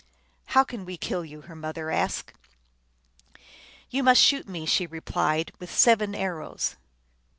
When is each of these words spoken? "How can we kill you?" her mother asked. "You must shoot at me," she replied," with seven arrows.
"How 0.55 0.63
can 0.63 0.83
we 0.83 0.97
kill 0.97 1.23
you?" 1.23 1.41
her 1.41 1.55
mother 1.55 1.91
asked. 1.91 2.33
"You 3.91 4.01
must 4.01 4.19
shoot 4.19 4.45
at 4.47 4.49
me," 4.49 4.65
she 4.65 4.87
replied," 4.87 5.51
with 5.59 5.69
seven 5.71 6.15
arrows. 6.15 6.75